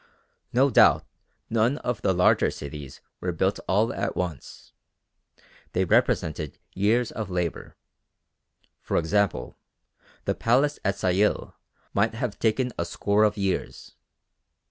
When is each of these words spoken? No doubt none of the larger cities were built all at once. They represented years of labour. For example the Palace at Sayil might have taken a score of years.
No 0.51 0.71
doubt 0.71 1.05
none 1.47 1.77
of 1.77 2.01
the 2.01 2.11
larger 2.11 2.49
cities 2.49 3.01
were 3.19 3.31
built 3.31 3.59
all 3.67 3.93
at 3.93 4.15
once. 4.15 4.73
They 5.73 5.85
represented 5.85 6.57
years 6.73 7.11
of 7.11 7.29
labour. 7.29 7.75
For 8.81 8.97
example 8.97 9.57
the 10.25 10.33
Palace 10.33 10.79
at 10.83 10.95
Sayil 10.95 11.53
might 11.93 12.15
have 12.15 12.39
taken 12.39 12.71
a 12.79 12.83
score 12.85 13.23
of 13.23 13.37
years. 13.37 13.95